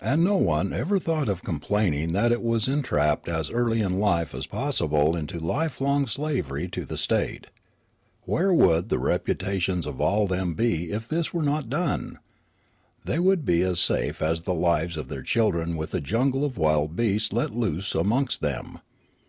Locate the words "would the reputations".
8.52-9.86